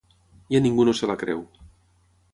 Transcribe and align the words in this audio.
Ja 0.55 0.61
ningú 0.65 0.87
no 0.89 0.95
se 1.01 1.11
la 1.13 1.19
creu. 1.25 1.47